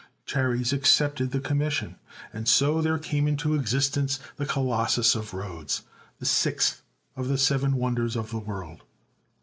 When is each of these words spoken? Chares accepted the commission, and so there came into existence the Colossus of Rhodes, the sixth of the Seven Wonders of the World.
Chares 0.25 0.73
accepted 0.73 1.29
the 1.29 1.39
commission, 1.39 1.95
and 2.33 2.47
so 2.47 2.81
there 2.81 2.97
came 2.97 3.27
into 3.27 3.53
existence 3.53 4.19
the 4.35 4.47
Colossus 4.47 5.13
of 5.13 5.31
Rhodes, 5.31 5.83
the 6.17 6.25
sixth 6.25 6.81
of 7.15 7.27
the 7.27 7.37
Seven 7.37 7.75
Wonders 7.75 8.15
of 8.15 8.31
the 8.31 8.39
World. 8.39 8.81